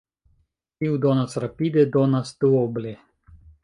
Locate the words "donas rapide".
1.03-1.87